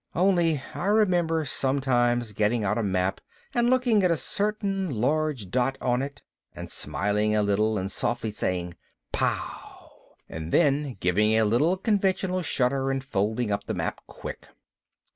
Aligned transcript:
Only 0.15 0.59
I 0.73 0.87
remember 0.87 1.45
sometimes 1.45 2.33
getting 2.33 2.63
out 2.63 2.79
a 2.79 2.81
map 2.81 3.21
and 3.53 3.69
looking 3.69 4.01
at 4.01 4.09
a 4.09 4.17
certain 4.17 4.89
large 4.89 5.51
dot 5.51 5.77
on 5.79 6.01
it 6.01 6.23
and 6.55 6.71
smiling 6.71 7.35
a 7.35 7.43
little 7.43 7.77
and 7.77 7.91
softly 7.91 8.31
saying, 8.31 8.73
'Pow!' 9.11 10.15
and 10.27 10.51
then 10.51 10.97
giving 10.99 11.33
a 11.37 11.45
little 11.45 11.77
conventional 11.77 12.41
shudder 12.41 12.89
and 12.89 13.03
folding 13.03 13.51
up 13.51 13.65
the 13.67 13.75
map 13.75 14.01
quick. 14.07 14.47